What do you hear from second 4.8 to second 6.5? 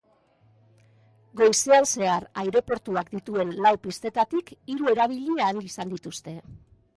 erabili ahal izan dituzte.